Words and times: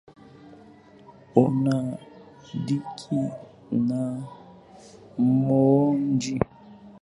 Una 1.41 1.75
dhiki 2.65 3.19
na 3.87 3.99
maonjo 5.41 6.35